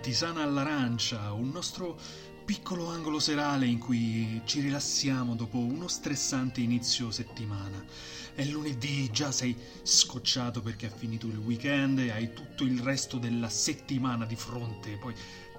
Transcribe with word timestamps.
Tisana 0.00 0.42
all'Arancia, 0.42 1.32
un 1.32 1.50
nostro 1.50 1.98
piccolo 2.44 2.86
angolo 2.86 3.18
serale 3.18 3.66
in 3.66 3.78
cui 3.78 4.40
ci 4.44 4.60
rilassiamo 4.60 5.34
dopo 5.34 5.58
uno 5.58 5.88
stressante 5.88 6.60
inizio 6.60 7.10
settimana. 7.10 7.84
È 8.34 8.44
lunedì, 8.44 9.10
già 9.10 9.32
sei 9.32 9.54
scocciato 9.82 10.62
perché 10.62 10.86
è 10.86 10.90
finito 10.94 11.26
il 11.26 11.36
weekend 11.36 11.98
e 11.98 12.10
hai 12.10 12.32
tutto 12.32 12.64
il 12.64 12.80
resto 12.80 13.18
della 13.18 13.50
settimana 13.50 14.24
di 14.24 14.36
fronte. 14.36 14.96
Poi 14.96 15.14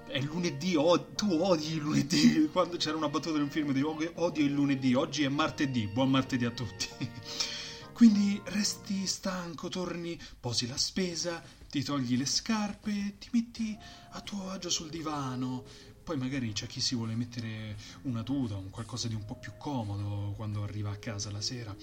è 0.06 0.20
lunedì, 0.20 0.74
oh, 0.74 1.00
tu 1.12 1.30
odi 1.30 1.74
il 1.74 1.78
lunedì. 1.78 2.48
Quando 2.52 2.76
c'era 2.76 2.96
una 2.96 3.08
battuta 3.08 3.36
in 3.36 3.42
un 3.42 3.50
film 3.50 3.72
di 3.72 3.82
odio 3.82 4.44
il 4.44 4.52
lunedì, 4.52 4.94
oggi 4.94 5.22
è 5.22 5.28
martedì, 5.28 5.86
buon 5.86 6.10
martedì 6.10 6.44
a 6.44 6.50
tutti. 6.50 6.88
Quindi 7.92 8.40
resti 8.46 9.06
stanco, 9.06 9.68
torni, 9.68 10.18
posi 10.40 10.66
la 10.66 10.78
spesa, 10.78 11.40
ti 11.70 11.84
togli 11.84 12.16
le 12.16 12.26
scarpe, 12.26 13.16
ti 13.18 13.28
metti 13.32 13.78
a 14.10 14.20
tuo 14.20 14.50
agio 14.50 14.68
sul 14.68 14.90
divano. 14.90 15.64
Poi 16.02 16.16
magari 16.16 16.52
c'è 16.52 16.66
chi 16.66 16.80
si 16.80 16.96
vuole 16.96 17.14
mettere 17.14 17.76
una 18.02 18.22
tuta, 18.24 18.56
un 18.56 18.70
qualcosa 18.70 19.06
di 19.06 19.14
un 19.14 19.24
po' 19.24 19.36
più 19.36 19.52
comodo 19.56 20.32
quando 20.34 20.64
arriva 20.64 20.90
a 20.90 20.96
casa 20.96 21.30
la 21.30 21.40
sera. 21.40 21.74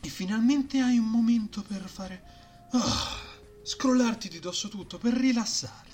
E 0.00 0.08
finalmente 0.08 0.80
hai 0.80 0.96
un 0.98 1.10
momento 1.10 1.62
per 1.62 1.86
fare... 1.88 2.22
Oh, 2.72 3.62
scrollarti 3.62 4.28
di 4.28 4.40
dosso 4.40 4.68
tutto, 4.68 4.98
per 4.98 5.12
rilassarti. 5.12 5.93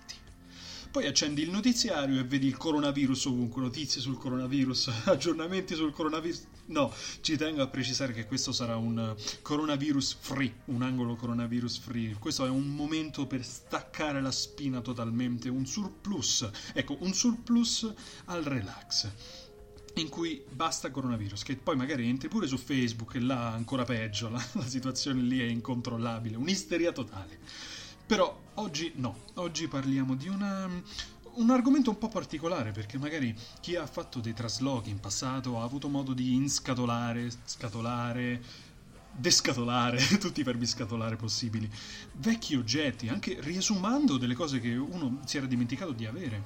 Poi 0.90 1.06
accendi 1.06 1.42
il 1.42 1.50
notiziario 1.50 2.18
e 2.18 2.24
vedi 2.24 2.48
il 2.48 2.56
coronavirus 2.56 3.26
ovunque, 3.26 3.62
notizie 3.62 4.00
sul 4.00 4.18
coronavirus, 4.18 4.90
aggiornamenti 5.06 5.76
sul 5.76 5.92
coronavirus. 5.92 6.46
No, 6.66 6.92
ci 7.20 7.36
tengo 7.36 7.62
a 7.62 7.68
precisare 7.68 8.12
che 8.12 8.26
questo 8.26 8.50
sarà 8.50 8.76
un 8.76 9.14
coronavirus 9.40 10.16
free, 10.18 10.52
un 10.66 10.82
angolo 10.82 11.14
coronavirus 11.14 11.78
free. 11.78 12.16
Questo 12.18 12.44
è 12.44 12.48
un 12.48 12.66
momento 12.66 13.28
per 13.28 13.44
staccare 13.44 14.20
la 14.20 14.32
spina 14.32 14.80
totalmente, 14.80 15.48
un 15.48 15.64
surplus. 15.64 16.50
Ecco, 16.72 16.96
un 17.00 17.14
surplus 17.14 17.92
al 18.24 18.42
relax 18.42 19.08
in 19.94 20.08
cui 20.08 20.42
basta 20.50 20.90
coronavirus, 20.90 21.44
che 21.44 21.56
poi 21.56 21.76
magari 21.76 22.08
entri 22.08 22.28
pure 22.28 22.48
su 22.48 22.56
Facebook 22.56 23.14
e 23.14 23.20
là 23.20 23.52
ancora 23.52 23.84
peggio, 23.84 24.28
la, 24.30 24.44
la 24.52 24.66
situazione 24.66 25.22
lì 25.22 25.38
è 25.38 25.44
incontrollabile, 25.44 26.36
un'isteria 26.36 26.90
totale. 26.90 27.38
Però 28.10 28.36
oggi 28.54 28.90
no, 28.96 29.18
oggi 29.34 29.68
parliamo 29.68 30.16
di 30.16 30.26
una, 30.26 30.68
un 31.34 31.50
argomento 31.50 31.90
un 31.90 31.98
po' 31.98 32.08
particolare 32.08 32.72
perché 32.72 32.98
magari 32.98 33.32
chi 33.60 33.76
ha 33.76 33.86
fatto 33.86 34.18
dei 34.18 34.32
traslochi 34.32 34.90
in 34.90 34.98
passato 34.98 35.60
ha 35.60 35.62
avuto 35.62 35.88
modo 35.88 36.12
di 36.12 36.34
inscatolare, 36.34 37.30
scatolare, 37.44 38.42
descatolare, 39.12 40.04
tutti 40.18 40.40
i 40.40 40.42
verbi 40.42 40.66
scatolare 40.66 41.14
possibili, 41.14 41.70
vecchi 42.14 42.56
oggetti, 42.56 43.06
anche 43.06 43.36
riesumando 43.38 44.16
delle 44.16 44.34
cose 44.34 44.58
che 44.58 44.74
uno 44.74 45.20
si 45.24 45.36
era 45.36 45.46
dimenticato 45.46 45.92
di 45.92 46.04
avere. 46.04 46.42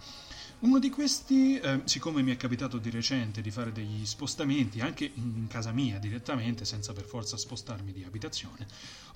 Uno 0.64 0.78
di 0.78 0.88
questi, 0.88 1.58
eh, 1.58 1.82
siccome 1.84 2.22
mi 2.22 2.32
è 2.32 2.38
capitato 2.38 2.78
di 2.78 2.88
recente 2.88 3.42
di 3.42 3.50
fare 3.50 3.70
degli 3.70 4.06
spostamenti, 4.06 4.80
anche 4.80 5.10
in 5.12 5.46
casa 5.46 5.72
mia 5.72 5.98
direttamente, 5.98 6.64
senza 6.64 6.94
per 6.94 7.04
forza 7.04 7.36
spostarmi 7.36 7.92
di 7.92 8.02
abitazione, 8.02 8.66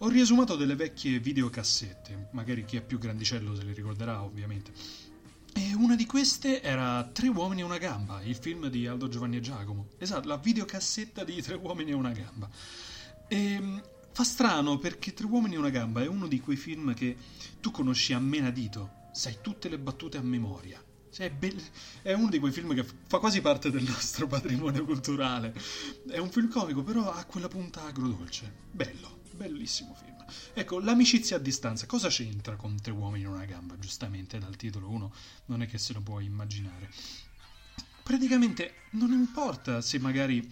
ho 0.00 0.08
riesumato 0.08 0.56
delle 0.56 0.76
vecchie 0.76 1.20
videocassette, 1.20 2.28
magari 2.32 2.66
chi 2.66 2.76
è 2.76 2.82
più 2.82 2.98
grandicello 2.98 3.56
se 3.56 3.62
le 3.62 3.72
ricorderà 3.72 4.22
ovviamente. 4.22 4.72
E 5.54 5.72
una 5.74 5.96
di 5.96 6.04
queste 6.04 6.60
era 6.60 7.02
Tre 7.10 7.28
uomini 7.28 7.62
e 7.62 7.64
una 7.64 7.78
gamba, 7.78 8.20
il 8.20 8.36
film 8.36 8.68
di 8.68 8.86
Aldo 8.86 9.08
Giovanni 9.08 9.38
e 9.38 9.40
Giacomo. 9.40 9.88
Esatto, 9.96 10.28
la 10.28 10.36
videocassetta 10.36 11.24
di 11.24 11.40
Tre 11.40 11.54
uomini 11.54 11.92
e 11.92 11.94
una 11.94 12.12
gamba. 12.12 12.46
E 13.26 13.52
ehm, 13.52 13.82
fa 14.12 14.22
strano 14.22 14.76
perché 14.76 15.14
Tre 15.14 15.24
uomini 15.24 15.54
e 15.54 15.58
una 15.58 15.70
gamba 15.70 16.02
è 16.02 16.08
uno 16.08 16.26
di 16.26 16.40
quei 16.40 16.58
film 16.58 16.92
che 16.92 17.16
tu 17.58 17.70
conosci 17.70 18.12
a 18.12 18.18
menadito, 18.18 19.06
sai 19.12 19.38
tutte 19.40 19.70
le 19.70 19.78
battute 19.78 20.18
a 20.18 20.22
memoria 20.22 20.82
cioè, 21.10 21.26
è, 21.26 21.30
be- 21.30 21.56
è, 22.02 22.12
uno 22.12 22.28
di 22.28 22.38
quei 22.38 22.52
film 22.52 22.74
che 22.74 22.84
fa 22.84 23.18
quasi 23.18 23.40
parte 23.40 23.70
del 23.70 23.82
nostro 23.82 24.26
patrimonio 24.26 24.84
culturale. 24.84 25.54
È 26.08 26.18
un 26.18 26.30
film 26.30 26.48
comico, 26.48 26.82
però 26.82 27.12
ha 27.12 27.24
quella 27.24 27.48
punta 27.48 27.84
agrodolce. 27.84 28.52
Bello, 28.70 29.20
bellissimo 29.32 29.94
film. 29.94 30.16
Ecco, 30.52 30.78
l'amicizia 30.78 31.36
a 31.36 31.40
distanza, 31.40 31.86
cosa 31.86 32.08
c'entra 32.08 32.56
con 32.56 32.80
tre 32.80 32.92
uomini 32.92 33.24
in 33.24 33.30
una 33.30 33.44
gamba? 33.44 33.78
Giustamente 33.78 34.38
dal 34.38 34.56
titolo 34.56 34.90
uno 34.90 35.12
non 35.46 35.62
è 35.62 35.66
che 35.66 35.78
se 35.78 35.92
lo 35.92 36.00
puoi 36.00 36.26
immaginare. 36.26 36.90
Praticamente 38.02 38.74
non 38.92 39.12
importa 39.12 39.80
se 39.80 39.98
magari 39.98 40.46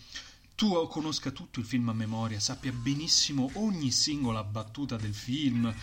tu 0.55 0.87
conosca 0.89 1.31
tutto 1.31 1.61
il 1.61 1.67
film 1.67 1.89
a 1.91 1.93
memoria, 1.93 2.41
sappia 2.41 2.73
benissimo 2.73 3.51
ogni 3.55 3.91
singola 3.91 4.43
battuta 4.43 4.97
del 4.97 5.15
film, 5.15 5.75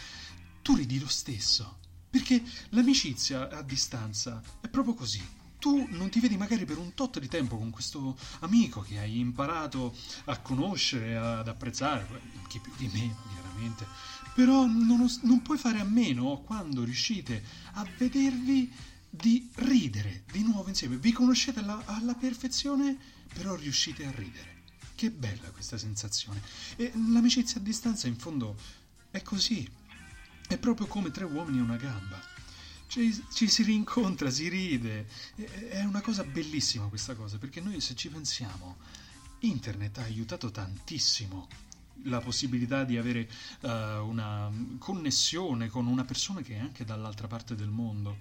tu 0.64 0.76
ridi 0.76 1.00
lo 1.00 1.08
stesso 1.08 1.82
perché 2.14 2.44
l'amicizia 2.70 3.50
a 3.50 3.64
distanza 3.64 4.40
è 4.62 4.68
proprio 4.68 4.94
così. 4.94 5.20
Tu 5.58 5.88
non 5.90 6.12
ti 6.12 6.20
vedi 6.20 6.38
magari 6.38 6.64
per 6.64 6.78
un 6.78 6.94
tot 6.94 7.18
di 7.18 7.28
tempo 7.28 7.58
con 7.58 7.72
questo 7.72 8.16
amico 8.42 8.82
che 8.82 9.00
hai 9.00 9.18
imparato 9.18 9.96
a 10.26 10.38
conoscere, 10.38 11.18
ad 11.18 11.48
apprezzare, 11.48 12.06
chi 12.48 12.60
più 12.60 12.72
di 12.78 12.88
meno 12.94 13.18
chiaramente, 13.32 13.88
però 14.36 14.68
non, 14.68 15.12
non 15.24 15.42
puoi 15.42 15.58
fare 15.58 15.80
a 15.80 15.86
meno 15.86 16.42
quando 16.42 16.84
riuscite 16.84 17.44
a 17.72 17.88
vedervi 17.98 18.72
di 19.10 19.50
ridere 19.56 20.24
di 20.32 20.44
nuovo 20.44 20.70
insieme. 20.70 20.98
Vi 20.98 21.14
conoscete 21.14 21.62
alla, 21.62 21.82
alla 21.86 22.14
perfezione, 22.14 22.96
però 23.34 23.56
riuscite 23.56 24.06
a 24.06 24.12
ridere. 24.12 24.62
Che 24.94 25.10
bella 25.10 25.50
questa 25.50 25.80
sensazione. 25.80 26.40
E 26.76 26.92
l'amicizia 26.94 27.60
a 27.60 27.64
distanza 27.64 28.06
in 28.06 28.18
fondo 28.18 28.56
è 29.10 29.24
così 29.24 29.68
è 30.48 30.58
proprio 30.58 30.88
come 30.88 31.12
tre 31.12 31.26
uomini 31.26 31.60
e 31.60 31.62
una 31.62 31.78
gamba. 31.78 32.22
Ci, 32.88 33.24
ci, 33.34 33.48
si 33.48 33.64
rincontra, 33.64 34.30
si 34.30 34.50
ride. 34.50 35.08
È 35.36 35.84
una 35.84 36.02
cosa 36.02 36.24
bellissima 36.24 36.88
questa 36.88 37.16
cosa, 37.16 37.38
perché 37.38 37.60
noi 37.60 37.82
se 37.82 37.96
ci 37.96 38.10
pensiamo, 38.10 38.78
internet 39.40 39.98
ha 39.98 40.04
aiutato 40.04 40.52
tantissimo 40.52 41.48
la 42.04 42.20
possibilità 42.20 42.84
di 42.84 42.98
avere 42.98 43.30
uh, 43.62 43.68
una 43.68 44.52
connessione 44.78 45.70
con 45.70 45.88
una 45.88 46.04
persona 46.04 46.42
che 46.42 46.56
è 46.56 46.60
anche 46.60 46.86
dall'altra 46.86 47.28
parte 47.28 47.56
del 47.56 47.70
mondo. 47.70 48.18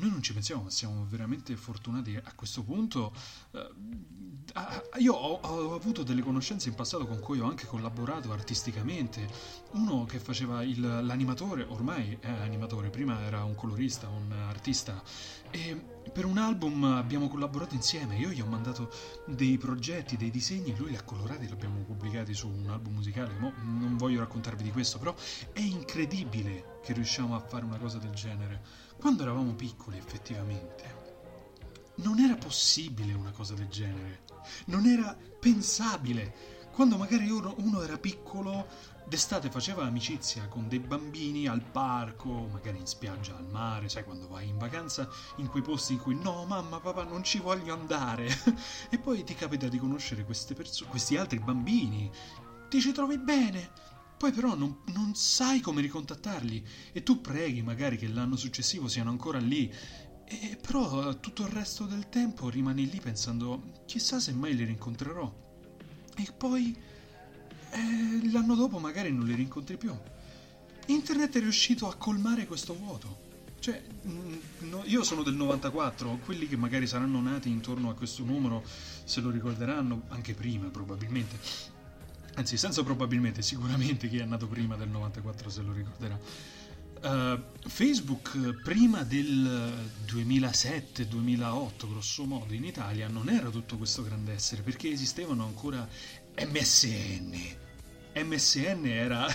Noi 0.00 0.10
non 0.10 0.22
ci 0.22 0.32
pensiamo, 0.32 0.62
ma 0.62 0.70
siamo 0.70 1.04
veramente 1.08 1.56
fortunati 1.56 2.14
a 2.14 2.32
questo 2.36 2.62
punto. 2.62 3.12
Uh, 3.50 5.00
io 5.00 5.12
ho, 5.12 5.74
avuto 5.74 6.04
delle 6.04 6.22
conoscenze 6.22 6.68
in 6.68 6.76
passato 6.76 7.04
con 7.04 7.18
cui 7.18 7.40
ho 7.40 7.48
anche 7.48 7.66
collaborato 7.66 8.30
artisticamente. 8.30 9.28
Uno 9.72 10.04
che 10.04 10.20
faceva 10.20 10.62
il, 10.62 10.80
l'animatore, 10.80 11.64
ormai 11.68 12.16
è 12.20 12.28
animatore, 12.28 12.90
prima 12.90 13.20
era 13.22 13.42
un 13.42 13.56
colorista, 13.56 14.06
un 14.08 14.30
artista. 14.30 15.02
E 15.50 15.96
per 16.12 16.26
un 16.26 16.38
album 16.38 16.84
abbiamo 16.84 17.26
collaborato 17.26 17.74
insieme. 17.74 18.18
Io 18.18 18.30
gli 18.30 18.40
ho 18.40 18.46
mandato 18.46 18.92
dei 19.26 19.58
progetti, 19.58 20.16
dei 20.16 20.30
disegni, 20.30 20.76
lui 20.76 20.90
li 20.90 20.96
ha 20.96 21.02
colorati, 21.02 21.46
li 21.46 21.52
abbiamo 21.52 21.80
pubblicati 21.80 22.34
su 22.34 22.48
un 22.48 22.70
album 22.70 22.94
musicale. 22.94 23.36
Mo 23.36 23.52
non 23.62 23.96
voglio 23.96 24.20
raccontarvi 24.20 24.62
di 24.62 24.70
questo, 24.70 24.98
però 24.98 25.12
è 25.52 25.60
incredibile 25.60 26.78
che 26.84 26.92
riusciamo 26.92 27.34
a 27.34 27.40
fare 27.40 27.64
una 27.64 27.78
cosa 27.78 27.98
del 27.98 28.12
genere. 28.12 28.86
Quando 28.98 29.22
eravamo 29.22 29.52
piccoli, 29.52 29.96
effettivamente 29.96 30.96
non 31.96 32.18
era 32.18 32.34
possibile 32.34 33.12
una 33.12 33.30
cosa 33.30 33.54
del 33.54 33.68
genere, 33.68 34.24
non 34.66 34.86
era 34.86 35.16
pensabile. 35.38 36.56
Quando 36.72 36.96
magari 36.96 37.30
uno, 37.30 37.54
uno 37.58 37.82
era 37.82 37.96
piccolo, 37.96 38.66
d'estate 39.04 39.50
faceva 39.50 39.84
amicizia 39.84 40.48
con 40.48 40.68
dei 40.68 40.80
bambini 40.80 41.46
al 41.46 41.62
parco, 41.62 42.48
magari 42.52 42.78
in 42.78 42.86
spiaggia, 42.86 43.36
al 43.36 43.48
mare, 43.48 43.88
sai 43.88 44.04
quando 44.04 44.26
vai 44.26 44.48
in 44.48 44.58
vacanza 44.58 45.08
in 45.36 45.46
quei 45.46 45.62
posti 45.62 45.94
in 45.94 46.00
cui 46.00 46.14
no 46.14 46.44
mamma, 46.44 46.80
papà 46.80 47.04
non 47.04 47.22
ci 47.22 47.38
voglio 47.38 47.72
andare. 47.72 48.28
e 48.90 48.98
poi 48.98 49.22
ti 49.22 49.34
capita 49.34 49.68
di 49.68 49.78
conoscere 49.78 50.24
perso- 50.24 50.86
questi 50.86 51.16
altri 51.16 51.38
bambini, 51.38 52.10
ti 52.68 52.80
ci 52.80 52.92
trovi 52.92 53.18
bene, 53.18 53.70
poi 54.18 54.32
però 54.32 54.56
non, 54.56 54.78
non, 54.86 55.14
sai 55.14 55.60
come 55.60 55.80
ricontattarli 55.80 56.66
e 56.92 57.02
tu 57.04 57.20
preghi 57.20 57.62
magari 57.62 57.96
che 57.96 58.08
l'anno 58.08 58.36
successivo 58.36 58.88
siano 58.88 59.10
ancora 59.10 59.38
lì 59.38 59.72
e 60.24 60.58
però 60.60 61.18
tutto 61.20 61.44
il 61.44 61.48
resto 61.48 61.84
del 61.84 62.08
tempo 62.08 62.50
rimani 62.50 62.90
lì 62.90 63.00
pensando 63.00 63.82
chissà 63.86 64.20
se 64.20 64.32
mai 64.32 64.54
li 64.54 64.64
rincontrerò. 64.64 65.46
E 66.16 66.32
poi 66.36 66.76
eh, 67.70 68.30
l'anno 68.30 68.54
dopo 68.54 68.78
magari 68.78 69.12
non 69.12 69.24
li 69.24 69.34
rincontri 69.34 69.76
più. 69.76 69.96
Internet 70.86 71.36
è 71.36 71.40
riuscito 71.40 71.88
a 71.88 71.94
colmare 71.94 72.46
questo 72.46 72.74
vuoto. 72.74 73.26
Cioè, 73.60 73.82
mm, 74.06 74.34
no, 74.70 74.82
io 74.84 75.02
sono 75.02 75.22
del 75.22 75.34
94, 75.34 76.18
quelli 76.24 76.48
che 76.48 76.56
magari 76.56 76.86
saranno 76.86 77.20
nati 77.20 77.48
intorno 77.48 77.88
a 77.88 77.94
questo 77.94 78.24
numero 78.24 78.64
se 79.04 79.20
lo 79.20 79.30
ricorderanno 79.30 80.02
anche 80.08 80.34
prima 80.34 80.68
probabilmente. 80.68 81.77
Anzi, 82.38 82.56
senza 82.56 82.84
probabilmente, 82.84 83.42
sicuramente 83.42 84.08
chi 84.08 84.18
è 84.18 84.24
nato 84.24 84.46
prima 84.46 84.76
del 84.76 84.88
94 84.90 85.50
se 85.50 85.60
lo 85.62 85.72
ricorderà. 85.72 86.16
Uh, 87.00 87.42
Facebook 87.68 88.60
prima 88.62 89.02
del 89.02 89.90
2007-2008, 90.06 91.88
grosso 91.88 92.24
modo, 92.26 92.54
in 92.54 92.62
Italia 92.62 93.08
non 93.08 93.28
era 93.28 93.50
tutto 93.50 93.76
questo 93.76 94.04
grande 94.04 94.34
essere 94.34 94.62
perché 94.62 94.88
esistevano 94.88 95.44
ancora 95.46 95.88
MSN. 96.36 97.34
MSN 98.14 98.86
era, 98.86 99.26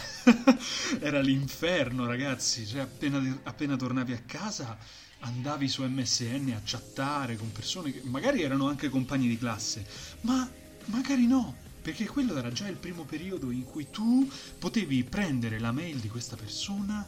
era 1.02 1.20
l'inferno, 1.20 2.06
ragazzi. 2.06 2.66
Cioè, 2.66 2.80
appena, 2.80 3.40
appena 3.44 3.76
tornavi 3.76 4.14
a 4.14 4.22
casa 4.26 4.78
andavi 5.20 5.68
su 5.68 5.84
MSN 5.84 6.54
a 6.56 6.62
chattare 6.64 7.36
con 7.36 7.52
persone 7.52 7.92
che 7.92 8.02
magari 8.06 8.44
erano 8.44 8.70
anche 8.70 8.88
compagni 8.88 9.28
di 9.28 9.38
classe, 9.38 9.86
ma 10.22 10.50
magari 10.86 11.28
no, 11.28 11.63
perché 11.84 12.08
quello 12.08 12.38
era 12.38 12.50
già 12.50 12.68
il 12.68 12.78
primo 12.78 13.04
periodo 13.04 13.52
in 13.52 13.66
cui 13.66 13.90
tu 13.92 14.28
potevi 14.58 15.04
prendere 15.04 15.60
la 15.60 15.74
mail 15.74 15.98
di 15.98 16.08
questa 16.08 16.38
persona 16.38 17.06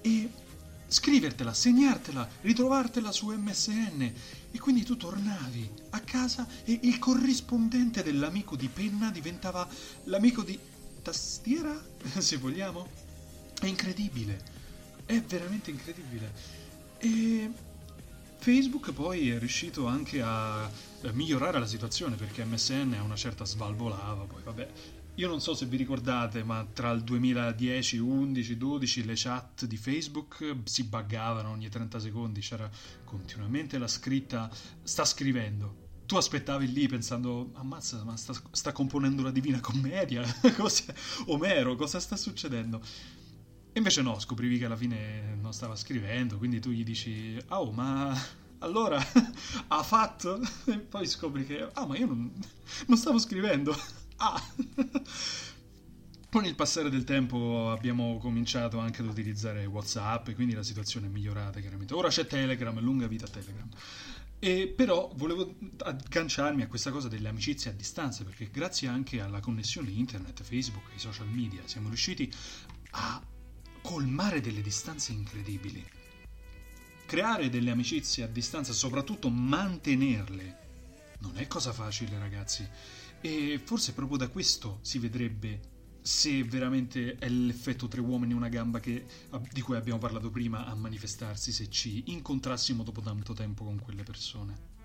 e 0.00 0.28
scrivertela, 0.88 1.54
segnartela, 1.54 2.28
ritrovartela 2.40 3.12
su 3.12 3.28
MSN 3.30 4.12
e 4.50 4.58
quindi 4.58 4.82
tu 4.82 4.96
tornavi 4.96 5.70
a 5.90 6.00
casa 6.00 6.46
e 6.64 6.80
il 6.82 6.98
corrispondente 6.98 8.02
dell'amico 8.02 8.56
di 8.56 8.66
penna 8.66 9.10
diventava 9.10 9.68
l'amico 10.04 10.42
di 10.42 10.58
tastiera, 11.02 11.80
se 12.18 12.36
vogliamo. 12.36 13.04
È 13.58 13.66
incredibile, 13.66 14.42
è 15.06 15.20
veramente 15.20 15.70
incredibile. 15.70 16.32
E 16.98 17.50
Facebook 18.38 18.92
poi 18.92 19.30
è 19.30 19.38
riuscito 19.38 19.86
anche 19.86 20.22
a 20.22 20.70
migliorare 21.12 21.58
la 21.58 21.66
situazione 21.66 22.16
perché 22.16 22.44
MSN 22.44 22.94
a 22.98 23.02
una 23.02 23.16
certa 23.16 23.44
svalvolava, 23.44 24.24
poi 24.24 24.42
vabbè. 24.42 24.68
Io 25.18 25.28
non 25.28 25.40
so 25.40 25.54
se 25.54 25.64
vi 25.64 25.78
ricordate, 25.78 26.44
ma 26.44 26.66
tra 26.70 26.90
il 26.90 27.02
2010, 27.02 27.96
11, 27.96 28.56
12 28.58 29.04
le 29.06 29.14
chat 29.16 29.64
di 29.64 29.78
Facebook 29.78 30.56
si 30.64 30.84
buggavano 30.84 31.50
ogni 31.50 31.70
30 31.70 31.98
secondi, 31.98 32.40
c'era 32.40 32.68
continuamente 33.02 33.78
la 33.78 33.88
scritta 33.88 34.50
sta 34.82 35.06
scrivendo. 35.06 35.84
Tu 36.04 36.16
aspettavi 36.16 36.70
lì 36.70 36.86
pensando, 36.86 37.50
ammazza, 37.54 38.04
ma 38.04 38.14
sta, 38.16 38.34
sta 38.50 38.72
componendo 38.72 39.22
la 39.22 39.30
Divina 39.30 39.58
Commedia? 39.58 40.22
Omero, 41.26 41.74
cosa 41.76 41.98
sta 41.98 42.16
succedendo? 42.16 42.80
Invece 43.76 44.00
no, 44.00 44.18
scoprivi 44.18 44.58
che 44.58 44.64
alla 44.64 44.76
fine 44.76 45.36
non 45.38 45.52
stava 45.52 45.76
scrivendo, 45.76 46.38
quindi 46.38 46.60
tu 46.60 46.70
gli 46.70 46.82
dici, 46.82 47.38
oh, 47.48 47.70
ma 47.72 48.18
allora 48.60 48.98
ha 49.68 49.82
fatto? 49.82 50.40
E 50.64 50.78
poi 50.78 51.06
scopri 51.06 51.44
che, 51.44 51.68
ah, 51.74 51.86
ma 51.86 51.96
io 51.96 52.06
non, 52.06 52.32
non 52.86 52.96
stavo 52.96 53.18
scrivendo. 53.18 53.76
Ah! 54.18 54.42
Con 56.30 56.46
il 56.46 56.54
passare 56.54 56.88
del 56.88 57.04
tempo 57.04 57.70
abbiamo 57.70 58.16
cominciato 58.16 58.78
anche 58.78 59.02
ad 59.02 59.08
utilizzare 59.08 59.66
WhatsApp 59.66 60.30
quindi 60.30 60.54
la 60.54 60.62
situazione 60.62 61.08
è 61.08 61.10
migliorata 61.10 61.60
chiaramente. 61.60 61.92
Ora 61.92 62.08
c'è 62.08 62.26
Telegram, 62.26 62.80
lunga 62.80 63.06
vita 63.08 63.26
Telegram. 63.26 63.68
E 64.38 64.72
però 64.74 65.12
volevo 65.16 65.54
agganciarmi 65.76 66.62
a 66.62 66.66
questa 66.66 66.90
cosa 66.90 67.08
delle 67.08 67.28
amicizie 67.28 67.72
a 67.72 67.74
distanza 67.74 68.24
perché 68.24 68.48
grazie 68.50 68.88
anche 68.88 69.20
alla 69.20 69.40
connessione 69.40 69.90
internet, 69.90 70.42
Facebook 70.42 70.92
e 70.92 70.94
i 70.94 70.98
social 70.98 71.28
media 71.28 71.60
siamo 71.66 71.88
riusciti 71.88 72.32
a 72.92 73.20
colmare 73.86 74.40
delle 74.40 74.62
distanze 74.62 75.12
incredibili. 75.12 75.86
Creare 77.06 77.48
delle 77.48 77.70
amicizie 77.70 78.24
a 78.24 78.26
distanza, 78.26 78.72
soprattutto 78.72 79.30
mantenerle, 79.30 80.58
non 81.20 81.36
è 81.36 81.46
cosa 81.46 81.72
facile, 81.72 82.18
ragazzi. 82.18 82.68
E 83.20 83.60
forse 83.64 83.92
proprio 83.92 84.18
da 84.18 84.26
questo 84.26 84.80
si 84.82 84.98
vedrebbe 84.98 85.60
se 86.02 86.42
veramente 86.42 87.14
è 87.14 87.28
l'effetto 87.28 87.86
tre 87.86 88.00
uomini 88.00 88.32
e 88.32 88.36
una 88.36 88.48
gamba 88.48 88.80
che, 88.80 89.06
di 89.52 89.60
cui 89.60 89.76
abbiamo 89.76 90.00
parlato 90.00 90.30
prima 90.30 90.66
a 90.66 90.74
manifestarsi 90.74 91.52
se 91.52 91.70
ci 91.70 92.02
incontrassimo 92.06 92.82
dopo 92.82 93.00
tanto 93.00 93.34
tempo 93.34 93.62
con 93.62 93.78
quelle 93.78 94.02
persone. 94.02 94.75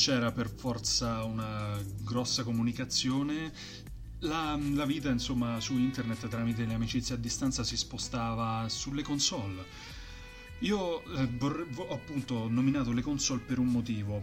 C'era 0.00 0.32
per 0.32 0.48
forza 0.48 1.24
una 1.24 1.78
grossa 2.02 2.42
comunicazione, 2.42 3.52
la, 4.20 4.58
la, 4.72 4.86
vita 4.86 5.10
insomma 5.10 5.60
su 5.60 5.76
internet 5.76 6.26
tramite 6.26 6.64
le 6.64 6.72
amicizie 6.72 7.16
a 7.16 7.18
distanza 7.18 7.64
si 7.64 7.76
spostava 7.76 8.66
sulle 8.70 9.02
console. 9.02 9.62
Io 10.60 11.02
eh, 11.04 11.28
ho 11.76 11.92
appunto 11.92 12.48
nominato 12.48 12.92
le 12.92 13.02
console 13.02 13.42
per 13.42 13.58
un 13.58 13.66
motivo. 13.66 14.22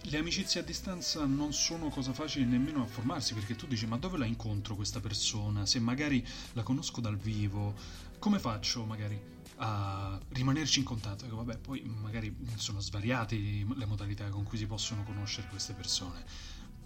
Le 0.00 0.18
amicizie 0.18 0.60
a 0.60 0.64
distanza 0.64 1.24
non 1.24 1.52
sono 1.52 1.88
cosa 1.88 2.12
facile 2.12 2.44
nemmeno 2.44 2.82
a 2.82 2.86
formarsi 2.86 3.34
perché 3.34 3.54
tu 3.54 3.68
dici 3.68 3.86
ma 3.86 3.98
dove 3.98 4.18
la 4.18 4.26
incontro 4.26 4.74
questa 4.74 4.98
persona? 4.98 5.66
Se 5.66 5.78
magari 5.78 6.26
la 6.54 6.64
conosco 6.64 7.00
dal 7.00 7.16
vivo, 7.16 7.74
come 8.18 8.40
faccio 8.40 8.84
magari 8.84 9.20
a 9.64 10.18
rimanerci 10.30 10.80
in 10.80 10.84
contatto. 10.84 11.24
Ecco, 11.24 11.36
vabbè, 11.36 11.58
poi 11.58 11.82
magari 11.82 12.34
sono 12.56 12.80
svariate 12.80 13.36
le 13.36 13.86
modalità 13.86 14.28
con 14.28 14.42
cui 14.42 14.58
si 14.58 14.66
possono 14.66 15.04
conoscere 15.04 15.46
queste 15.48 15.72
persone. 15.72 16.24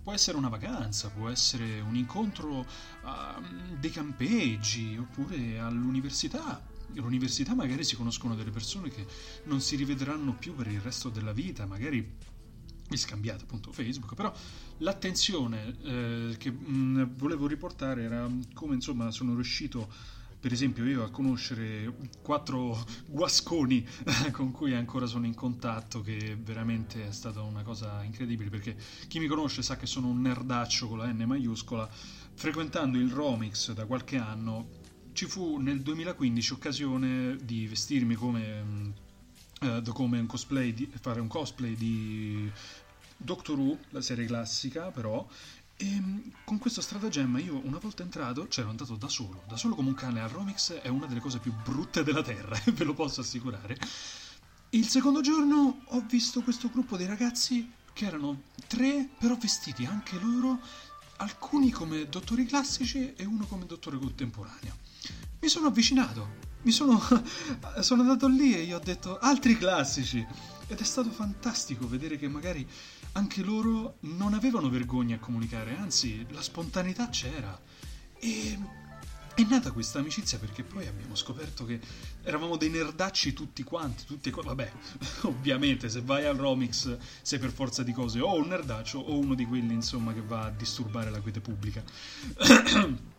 Può 0.02 0.12
essere 0.12 0.36
una 0.36 0.48
vacanza, 0.48 1.08
può 1.08 1.28
essere 1.28 1.80
un 1.80 1.96
incontro 1.96 2.64
a 3.02 3.40
dei 3.78 3.90
campeggi 3.90 4.96
oppure 4.96 5.58
all'università. 5.58 6.62
All'università 6.96 7.54
magari 7.54 7.82
si 7.82 7.96
conoscono 7.96 8.36
delle 8.36 8.50
persone 8.50 8.90
che 8.90 9.06
non 9.44 9.60
si 9.60 9.74
rivedranno 9.74 10.34
più 10.34 10.54
per 10.54 10.68
il 10.68 10.80
resto 10.80 11.08
della 11.08 11.32
vita, 11.32 11.66
magari 11.66 12.14
vi 12.88 12.96
scambiate 12.96 13.42
appunto 13.42 13.72
Facebook, 13.72 14.14
però 14.14 14.32
l'attenzione 14.78 15.76
eh, 15.82 16.36
che 16.38 16.50
mh, 16.52 17.16
volevo 17.16 17.48
riportare 17.48 18.04
era 18.04 18.30
come 18.52 18.74
insomma 18.74 19.10
sono 19.10 19.34
riuscito 19.34 19.88
per 20.38 20.52
esempio 20.52 20.84
io 20.84 21.02
a 21.02 21.10
conoscere 21.10 21.92
quattro 22.22 22.84
guasconi 23.06 23.86
con 24.32 24.50
cui 24.50 24.74
ancora 24.74 25.06
sono 25.06 25.26
in 25.26 25.34
contatto, 25.34 26.00
che 26.00 26.36
veramente 26.40 27.06
è 27.06 27.12
stata 27.12 27.42
una 27.42 27.62
cosa 27.62 28.02
incredibile, 28.02 28.50
perché 28.50 28.76
chi 29.08 29.18
mi 29.18 29.26
conosce 29.26 29.62
sa 29.62 29.76
che 29.76 29.86
sono 29.86 30.08
un 30.08 30.20
nerdaccio 30.20 30.88
con 30.88 30.98
la 30.98 31.10
N 31.10 31.24
maiuscola, 31.26 31.88
frequentando 32.34 32.98
il 32.98 33.10
Romix 33.10 33.72
da 33.72 33.86
qualche 33.86 34.16
anno 34.16 34.84
ci 35.16 35.24
fu 35.24 35.56
nel 35.56 35.80
2015 35.80 36.52
occasione 36.52 37.38
di 37.42 37.66
vestirmi 37.66 38.14
come, 38.14 38.92
uh, 39.62 39.82
come 39.92 40.18
un 40.20 40.26
cosplay, 40.26 40.74
di, 40.74 40.92
fare 41.00 41.20
un 41.20 41.26
cosplay 41.26 41.74
di 41.74 42.50
Doctor 43.16 43.58
Who, 43.58 43.78
la 43.90 44.02
serie 44.02 44.26
classica 44.26 44.90
però, 44.90 45.26
e 45.76 45.86
ehm, 45.86 46.32
con 46.44 46.58
questo 46.58 46.80
stratagemma 46.80 47.38
io 47.38 47.60
una 47.64 47.78
volta 47.78 48.02
entrato 48.02 48.46
c'ero 48.48 48.70
andato 48.70 48.96
da 48.96 49.08
solo, 49.08 49.42
da 49.46 49.56
solo 49.56 49.74
come 49.74 49.88
un 49.88 49.94
cane 49.94 50.20
al 50.20 50.28
Romix 50.28 50.72
è 50.72 50.88
una 50.88 51.06
delle 51.06 51.20
cose 51.20 51.38
più 51.38 51.52
brutte 51.52 52.02
della 52.02 52.22
terra, 52.22 52.60
ve 52.72 52.84
lo 52.84 52.94
posso 52.94 53.20
assicurare. 53.20 53.76
Il 54.70 54.88
secondo 54.88 55.20
giorno 55.20 55.80
ho 55.84 56.04
visto 56.08 56.42
questo 56.42 56.68
gruppo 56.70 56.96
di 56.96 57.06
ragazzi 57.06 57.70
che 57.92 58.04
erano 58.04 58.42
tre, 58.66 59.08
però 59.18 59.36
vestiti 59.36 59.86
anche 59.86 60.18
loro, 60.18 60.60
alcuni 61.16 61.70
come 61.70 62.08
dottori 62.08 62.44
classici 62.44 63.14
e 63.14 63.24
uno 63.24 63.46
come 63.46 63.66
dottore 63.66 63.98
contemporaneo. 63.98 64.76
Mi 65.40 65.48
sono 65.48 65.68
avvicinato, 65.68 66.36
mi 66.62 66.72
sono, 66.72 67.00
sono 67.80 68.02
andato 68.02 68.26
lì 68.26 68.54
e 68.54 68.64
gli 68.64 68.72
ho 68.72 68.78
detto 68.78 69.18
altri 69.18 69.56
classici. 69.56 70.26
Ed 70.68 70.80
è 70.80 70.84
stato 70.84 71.10
fantastico 71.10 71.86
vedere 71.86 72.18
che 72.18 72.28
magari 72.28 72.66
anche 73.12 73.42
loro 73.42 73.98
non 74.00 74.34
avevano 74.34 74.68
vergogna 74.68 75.16
a 75.16 75.20
comunicare, 75.20 75.76
anzi 75.76 76.26
la 76.30 76.42
spontaneità 76.42 77.08
c'era. 77.08 77.58
E 78.18 78.58
è 79.36 79.44
nata 79.44 79.70
questa 79.70 79.98
amicizia 79.98 80.38
perché 80.38 80.62
poi 80.62 80.86
abbiamo 80.86 81.14
scoperto 81.14 81.66
che 81.66 81.78
eravamo 82.22 82.56
dei 82.56 82.70
nerdacci 82.70 83.34
tutti 83.34 83.62
quanti, 83.64 84.04
tutti 84.06 84.30
vabbè, 84.30 84.72
ovviamente 85.22 85.90
se 85.90 86.00
vai 86.00 86.24
al 86.24 86.36
Romix 86.36 86.96
sei 87.20 87.38
per 87.38 87.50
forza 87.50 87.82
di 87.82 87.92
cose 87.92 88.18
o 88.20 88.34
un 88.34 88.48
nerdaccio 88.48 88.98
o 88.98 89.18
uno 89.18 89.34
di 89.34 89.44
quelli 89.44 89.74
insomma 89.74 90.14
che 90.14 90.22
va 90.22 90.44
a 90.44 90.50
disturbare 90.50 91.10
la 91.10 91.20
quiete 91.20 91.40
pubblica. 91.40 91.84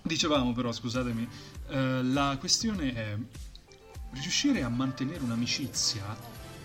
Dicevamo 0.00 0.54
però, 0.54 0.72
scusatemi, 0.72 1.28
eh, 1.68 2.02
la 2.02 2.36
questione 2.38 2.94
è 2.94 3.18
riuscire 4.12 4.62
a 4.62 4.70
mantenere 4.70 5.22
un'amicizia 5.22 6.16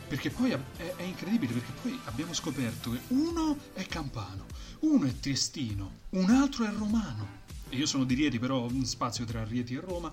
perché 0.08 0.30
poi 0.30 0.52
è, 0.52 0.60
è, 0.96 1.02
incredibile, 1.02 1.54
perché 1.54 1.72
poi 1.82 2.00
abbiamo 2.06 2.34
scoperto 2.34 2.92
che 2.92 3.00
uno 3.08 3.58
è 3.74 3.86
campano, 3.86 4.46
uno 4.82 5.08
è 5.08 5.20
triestino, 5.20 5.92
un 6.12 6.30
altro 6.30 6.66
è 6.66 6.72
romano. 6.72 7.42
Io 7.74 7.86
sono 7.86 8.04
di 8.04 8.14
Rieti, 8.14 8.40
però 8.40 8.68
spazio 8.84 9.26
tra 9.26 9.44
Rieti 9.44 9.76
e 9.76 9.80
Roma. 9.80 10.12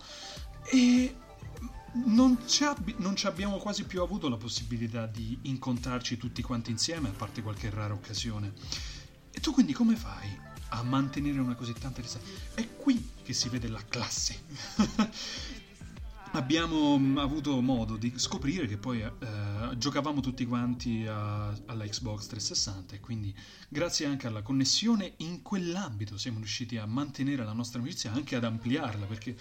E 0.65 1.15
non 1.93 2.39
ci, 2.47 2.65
abbi- 2.65 2.95
non 2.99 3.17
ci 3.17 3.27
abbiamo 3.27 3.59
quasi 3.59 3.85
più 3.85 4.03
avuto 4.03 4.29
la 4.29 4.37
possibilità 4.37 5.07
di 5.07 5.39
incontrarci 5.43 6.17
tutti 6.17 6.43
quanti 6.43 6.71
insieme, 6.71 7.09
a 7.09 7.13
parte 7.13 7.43
qualche 7.43 7.71
rara 7.71 7.95
occasione. 7.95 8.53
E 9.31 9.41
tu 9.41 9.53
quindi 9.53 9.73
come 9.73 9.97
fai 9.97 10.39
a 10.73 10.83
mantenere 10.83 11.41
una 11.41 11.55
così 11.55 11.73
tanta 11.73 12.01
distanza? 12.01 12.29
È 12.55 12.67
qui 12.77 13.11
che 13.23 13.33
si 13.33 13.49
vede 13.49 13.69
la 13.69 13.83
classe. 13.89 14.43
Abbiamo 16.33 16.97
mm, 16.97 17.19
avuto 17.19 17.61
modo 17.61 17.97
di 17.97 18.13
scoprire 18.17 18.67
che 18.67 18.77
poi 18.77 19.01
eh, 19.01 19.13
giocavamo 19.77 20.21
tutti 20.21 20.45
quanti 20.47 21.07
a, 21.07 21.49
alla 21.67 21.85
Xbox 21.87 22.27
360 22.27 22.95
e 22.95 23.01
quindi 23.01 23.35
grazie 23.69 24.07
anche 24.07 24.27
alla 24.27 24.43
connessione 24.43 25.15
in 25.19 25.43
quell'ambito 25.43 26.19
siamo 26.19 26.39
riusciti 26.39 26.77
a 26.77 26.87
mantenere 26.87 27.45
la 27.45 27.53
nostra 27.53 27.81
amicizia, 27.81 28.13
anche 28.13 28.37
ad 28.37 28.45
ampliarla 28.45 29.07
perché 29.07 29.37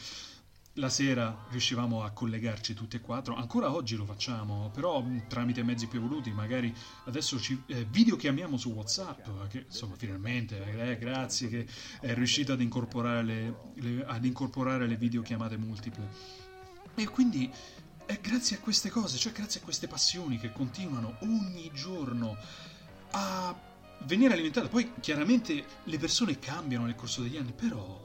la 0.74 0.90
sera 0.90 1.46
riuscivamo 1.50 2.04
a 2.04 2.12
collegarci 2.12 2.74
tutti 2.74 2.96
e 2.96 3.02
quattro, 3.02 3.36
ancora 3.36 3.74
oggi 3.74 3.96
lo 3.96 4.06
facciamo, 4.06 4.72
però 4.74 5.02
mm, 5.02 5.20
tramite 5.28 5.64
mezzi 5.64 5.88
più 5.88 6.00
evoluti, 6.00 6.32
magari 6.32 6.74
adesso 7.06 7.40
ci 7.40 7.62
eh, 7.68 7.86
videochiamiamo 7.90 8.58
su 8.58 8.70
WhatsApp, 8.70 9.48
che 9.50 9.66
insomma 9.68 9.96
finalmente, 9.96 10.64
eh, 10.64 10.98
grazie 10.98 11.50
che 11.50 11.68
è 12.00 12.14
riuscito 12.14 12.54
ad 12.54 12.62
incorporare 12.62 13.24
le, 13.24 13.56
le, 13.76 14.06
ad 14.06 14.24
incorporare 14.26 14.88
le 14.88 14.96
videochiamate 14.96 15.58
multiple. 15.58 16.08
E 16.96 17.08
quindi 17.08 17.50
è 18.10 18.20
grazie 18.20 18.58
a 18.58 18.60
queste 18.60 18.90
cose, 18.90 19.18
cioè 19.18 19.32
grazie 19.32 19.60
a 19.60 19.64
queste 19.64 19.88
passioni 19.88 20.40
che 20.40 20.52
continuano 20.52 21.18
ogni 21.20 21.70
giorno 21.72 22.36
a 23.12 23.56
venire 24.00 24.34
alimentate. 24.34 24.68
Poi 24.68 24.94
chiaramente 25.00 25.64
le 25.84 25.98
persone 26.00 26.40
cambiano 26.40 26.86
nel 26.86 26.96
corso 26.96 27.22
degli 27.22 27.38
anni, 27.38 27.52
però 27.52 28.02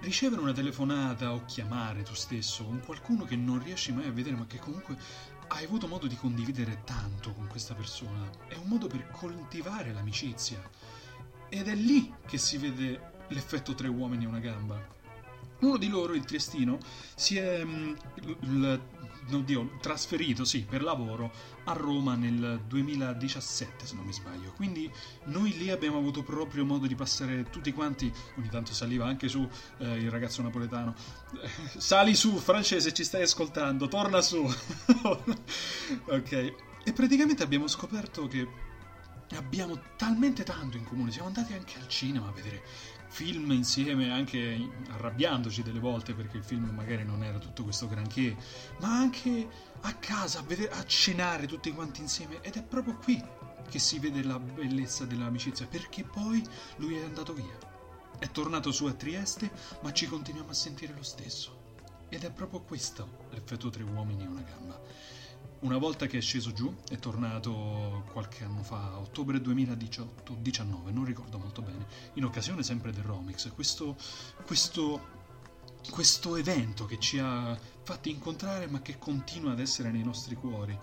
ricevere 0.00 0.42
una 0.42 0.52
telefonata 0.52 1.32
o 1.32 1.46
chiamare 1.46 2.02
tu 2.02 2.12
stesso 2.12 2.64
con 2.64 2.82
qualcuno 2.84 3.24
che 3.24 3.34
non 3.34 3.62
riesci 3.62 3.92
mai 3.92 4.06
a 4.06 4.12
vedere, 4.12 4.36
ma 4.36 4.44
che 4.46 4.58
comunque 4.58 4.94
hai 5.48 5.64
avuto 5.64 5.88
modo 5.88 6.06
di 6.06 6.16
condividere 6.16 6.82
tanto 6.84 7.32
con 7.32 7.46
questa 7.46 7.72
persona, 7.72 8.28
è 8.48 8.56
un 8.56 8.68
modo 8.68 8.88
per 8.88 9.08
coltivare 9.10 9.90
l'amicizia. 9.94 10.60
Ed 11.48 11.66
è 11.66 11.74
lì 11.74 12.12
che 12.26 12.36
si 12.36 12.58
vede 12.58 13.24
l'effetto 13.28 13.74
tre 13.74 13.88
uomini 13.88 14.24
e 14.24 14.28
una 14.28 14.38
gamba. 14.38 14.95
Uno 15.60 15.76
di 15.78 15.88
loro, 15.88 16.14
il 16.14 16.24
triestino, 16.24 16.78
si 17.14 17.36
è 17.36 17.64
mm, 17.64 17.94
l, 18.40 18.80
oddio, 19.34 19.78
trasferito 19.80 20.44
sì, 20.44 20.64
per 20.68 20.82
lavoro 20.82 21.32
a 21.64 21.72
Roma 21.72 22.14
nel 22.14 22.62
2017, 22.66 23.86
se 23.86 23.94
non 23.94 24.04
mi 24.04 24.12
sbaglio. 24.12 24.52
Quindi 24.52 24.90
noi 25.24 25.56
lì 25.56 25.70
abbiamo 25.70 25.98
avuto 25.98 26.22
proprio 26.22 26.64
modo 26.64 26.86
di 26.86 26.94
passare 26.94 27.44
tutti 27.50 27.72
quanti. 27.72 28.12
Ogni 28.38 28.48
tanto 28.48 28.72
saliva 28.72 29.06
anche 29.06 29.28
su 29.28 29.48
eh, 29.78 29.96
il 29.96 30.10
ragazzo 30.10 30.42
napoletano. 30.42 30.94
Sali 31.76 32.14
su, 32.14 32.36
francese, 32.36 32.92
ci 32.92 33.04
stai 33.04 33.22
ascoltando, 33.22 33.88
torna 33.88 34.20
su. 34.20 34.42
ok. 36.06 36.54
E 36.84 36.92
praticamente 36.92 37.42
abbiamo 37.42 37.66
scoperto 37.66 38.28
che 38.28 38.46
abbiamo 39.34 39.80
talmente 39.96 40.44
tanto 40.44 40.76
in 40.76 40.84
comune. 40.84 41.10
Siamo 41.10 41.28
andati 41.28 41.52
anche 41.52 41.78
al 41.78 41.88
cinema 41.88 42.28
a 42.28 42.32
vedere 42.32 42.62
film 43.08 43.50
insieme, 43.52 44.10
anche 44.10 44.68
arrabbiandoci 44.90 45.62
delle 45.62 45.78
volte 45.78 46.14
perché 46.14 46.36
il 46.36 46.44
film 46.44 46.70
magari 46.74 47.04
non 47.04 47.22
era 47.22 47.38
tutto 47.38 47.62
questo 47.62 47.88
granché, 47.88 48.36
ma 48.80 48.88
anche 48.88 49.48
a 49.80 49.94
casa, 49.94 50.40
a, 50.40 50.42
vedere, 50.42 50.72
a 50.72 50.84
cenare 50.84 51.46
tutti 51.46 51.72
quanti 51.72 52.00
insieme. 52.00 52.40
Ed 52.42 52.56
è 52.56 52.62
proprio 52.62 52.96
qui 52.96 53.22
che 53.68 53.78
si 53.78 53.98
vede 53.98 54.22
la 54.22 54.38
bellezza 54.38 55.04
dell'amicizia, 55.04 55.66
perché 55.66 56.04
poi 56.04 56.42
lui 56.76 56.96
è 56.96 57.04
andato 57.04 57.32
via. 57.32 57.58
È 58.18 58.30
tornato 58.30 58.72
su 58.72 58.86
a 58.86 58.92
Trieste, 58.92 59.50
ma 59.82 59.92
ci 59.92 60.06
continuiamo 60.06 60.50
a 60.50 60.54
sentire 60.54 60.94
lo 60.94 61.02
stesso. 61.02 61.64
Ed 62.08 62.24
è 62.24 62.30
proprio 62.30 62.60
questo 62.60 63.24
l'effetto 63.30 63.68
tre 63.68 63.82
uomini 63.82 64.22
e 64.22 64.26
una 64.26 64.42
gamba. 64.42 64.80
Una 65.60 65.78
volta 65.78 66.06
che 66.06 66.18
è 66.18 66.20
sceso 66.20 66.52
giù, 66.52 66.74
è 66.88 66.98
tornato 66.98 68.04
qualche 68.12 68.44
anno 68.44 68.62
fa, 68.62 68.98
ottobre 68.98 69.38
2018-19, 69.38 70.92
non 70.92 71.04
ricordo 71.04 71.38
molto 71.38 71.62
bene, 71.62 71.86
in 72.14 72.24
occasione 72.24 72.62
sempre 72.62 72.92
del 72.92 73.04
Romix, 73.04 73.50
questo, 73.54 73.96
questo, 74.44 75.06
questo 75.90 76.36
evento 76.36 76.84
che 76.84 76.98
ci 76.98 77.18
ha 77.18 77.58
fatti 77.82 78.10
incontrare 78.10 78.66
ma 78.66 78.82
che 78.82 78.98
continua 78.98 79.52
ad 79.52 79.60
essere 79.60 79.90
nei 79.90 80.02
nostri 80.02 80.34
cuori. 80.34 80.78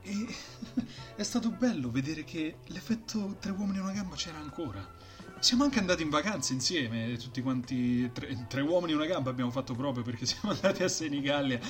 E 0.00 0.26
è 1.14 1.22
stato 1.22 1.50
bello 1.50 1.90
vedere 1.90 2.24
che 2.24 2.60
l'effetto 2.68 3.36
tre 3.38 3.50
uomini 3.50 3.76
e 3.76 3.82
una 3.82 3.92
gamba 3.92 4.16
c'era 4.16 4.38
ancora. 4.38 4.97
Siamo 5.40 5.62
anche 5.62 5.78
andati 5.78 6.02
in 6.02 6.10
vacanza 6.10 6.52
insieme, 6.52 7.16
tutti 7.16 7.40
quanti, 7.42 8.10
tre, 8.12 8.46
tre 8.48 8.60
uomini 8.60 8.92
e 8.92 8.94
una 8.96 9.06
gamba 9.06 9.30
abbiamo 9.30 9.52
fatto 9.52 9.72
proprio 9.72 10.02
perché 10.02 10.26
siamo 10.26 10.50
andati 10.50 10.82
a 10.82 10.88
Senigallia 10.88 11.60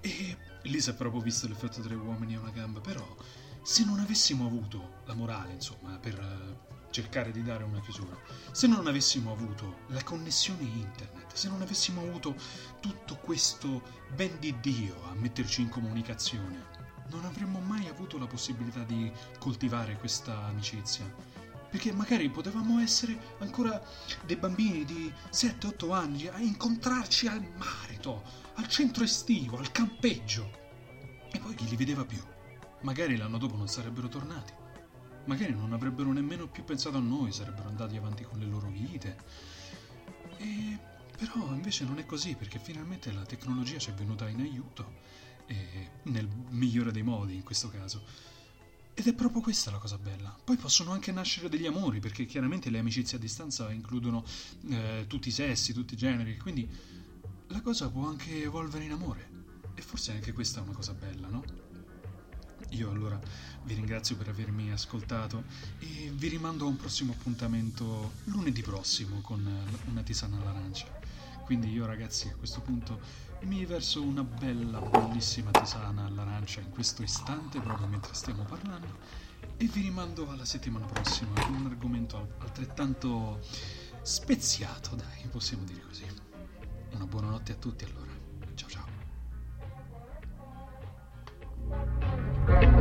e 0.00 0.36
lì 0.62 0.80
si 0.80 0.90
è 0.90 0.94
proprio 0.94 1.22
visto 1.22 1.48
l'effetto 1.48 1.80
tre 1.80 1.94
uomini 1.94 2.34
e 2.34 2.36
una 2.36 2.50
gamba, 2.50 2.80
però 2.80 3.16
se 3.62 3.84
non 3.86 3.98
avessimo 3.98 4.44
avuto 4.44 5.00
la 5.06 5.14
morale, 5.14 5.54
insomma, 5.54 5.96
per 5.98 6.18
eh, 6.18 6.90
cercare 6.90 7.32
di 7.32 7.42
dare 7.42 7.64
una 7.64 7.80
chiusura, 7.80 8.14
se 8.52 8.66
non 8.66 8.86
avessimo 8.86 9.32
avuto 9.32 9.78
la 9.88 10.02
connessione 10.02 10.62
internet, 10.62 11.32
se 11.32 11.48
non 11.48 11.62
avessimo 11.62 12.02
avuto 12.02 12.34
tutto 12.80 13.16
questo 13.16 13.82
ben 14.14 14.38
di 14.38 14.54
Dio 14.60 15.02
a 15.08 15.14
metterci 15.14 15.62
in 15.62 15.70
comunicazione, 15.70 16.72
non 17.08 17.24
avremmo 17.24 17.58
mai 17.60 17.88
avuto 17.88 18.18
la 18.18 18.26
possibilità 18.26 18.82
di 18.84 19.10
coltivare 19.38 19.96
questa 19.96 20.44
amicizia. 20.44 21.33
Perché 21.74 21.92
magari 21.92 22.30
potevamo 22.30 22.78
essere 22.78 23.34
ancora 23.38 23.84
dei 24.24 24.36
bambini 24.36 24.84
di 24.84 25.12
7-8 25.32 25.92
anni 25.92 26.28
a 26.28 26.38
incontrarci 26.38 27.26
al 27.26 27.44
mare, 27.56 27.96
to, 27.98 28.22
al 28.54 28.68
centro 28.68 29.02
estivo, 29.02 29.58
al 29.58 29.72
campeggio. 29.72 30.48
E 31.32 31.40
poi 31.40 31.52
chi 31.56 31.66
li 31.66 31.74
vedeva 31.74 32.04
più? 32.04 32.22
Magari 32.82 33.16
l'anno 33.16 33.38
dopo 33.38 33.56
non 33.56 33.66
sarebbero 33.66 34.06
tornati. 34.06 34.52
Magari 35.24 35.52
non 35.52 35.72
avrebbero 35.72 36.12
nemmeno 36.12 36.46
più 36.46 36.62
pensato 36.62 36.98
a 36.98 37.00
noi, 37.00 37.32
sarebbero 37.32 37.66
andati 37.66 37.96
avanti 37.96 38.22
con 38.22 38.38
le 38.38 38.46
loro 38.46 38.68
vite. 38.68 39.16
E 40.36 40.78
però 41.18 41.52
invece 41.54 41.84
non 41.84 41.98
è 41.98 42.06
così, 42.06 42.36
perché 42.36 42.60
finalmente 42.60 43.10
la 43.10 43.24
tecnologia 43.24 43.78
ci 43.78 43.90
è 43.90 43.94
venuta 43.94 44.28
in 44.28 44.38
aiuto, 44.38 44.92
e 45.46 45.90
nel 46.02 46.28
migliore 46.50 46.92
dei 46.92 47.02
modi 47.02 47.34
in 47.34 47.42
questo 47.42 47.68
caso. 47.68 48.32
Ed 48.96 49.08
è 49.08 49.12
proprio 49.12 49.40
questa 49.40 49.72
la 49.72 49.78
cosa 49.78 49.98
bella. 49.98 50.34
Poi 50.44 50.56
possono 50.56 50.92
anche 50.92 51.10
nascere 51.10 51.48
degli 51.48 51.66
amori, 51.66 51.98
perché 51.98 52.26
chiaramente 52.26 52.70
le 52.70 52.78
amicizie 52.78 53.18
a 53.18 53.20
distanza 53.20 53.72
includono 53.72 54.24
eh, 54.68 55.04
tutti 55.08 55.28
i 55.28 55.32
sessi, 55.32 55.72
tutti 55.72 55.94
i 55.94 55.96
generi, 55.96 56.38
quindi 56.38 56.68
la 57.48 57.60
cosa 57.60 57.90
può 57.90 58.06
anche 58.06 58.42
evolvere 58.42 58.84
in 58.84 58.92
amore. 58.92 59.30
E 59.74 59.82
forse 59.82 60.12
anche 60.12 60.32
questa 60.32 60.60
è 60.60 60.62
una 60.62 60.72
cosa 60.72 60.94
bella, 60.94 61.26
no? 61.26 61.44
Io 62.70 62.90
allora 62.90 63.20
vi 63.64 63.74
ringrazio 63.74 64.16
per 64.16 64.28
avermi 64.28 64.70
ascoltato 64.70 65.44
e 65.80 66.12
vi 66.14 66.28
rimando 66.28 66.64
a 66.64 66.68
un 66.68 66.76
prossimo 66.76 67.12
appuntamento 67.12 68.14
lunedì 68.24 68.62
prossimo 68.62 69.20
con 69.20 69.44
una 69.86 70.02
tisana 70.02 70.38
all'arancia. 70.38 70.86
Quindi 71.44 71.70
io 71.70 71.84
ragazzi 71.84 72.28
a 72.28 72.36
questo 72.36 72.60
punto 72.62 73.00
mi 73.42 73.66
verso 73.66 74.02
una 74.02 74.24
bella, 74.24 74.80
bellissima 74.80 75.50
tisana 75.50 76.06
all'arancia 76.06 76.60
in 76.60 76.70
questo 76.70 77.02
istante, 77.02 77.60
proprio 77.60 77.86
mentre 77.86 78.14
stiamo 78.14 78.44
parlando, 78.44 78.96
e 79.58 79.66
vi 79.66 79.82
rimando 79.82 80.30
alla 80.30 80.46
settimana 80.46 80.86
prossima 80.86 81.32
con 81.42 81.54
un 81.54 81.66
argomento 81.66 82.36
altrettanto 82.38 83.40
speziato, 84.00 84.96
dai, 84.96 85.26
possiamo 85.30 85.64
dire 85.64 85.82
così. 85.82 86.06
Una 86.92 87.06
buonanotte 87.06 87.52
a 87.52 87.56
tutti 87.56 87.84
allora. 87.84 88.12
Ciao 88.54 88.68
ciao. 92.48 92.72